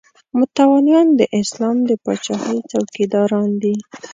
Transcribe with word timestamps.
متولیان 0.39 1.07
د 1.19 1.21
اسلام 1.39 1.77
د 1.89 1.91
پاچاهۍ 2.03 2.57
څوکیداران 2.71 3.49
دي. 3.61 3.75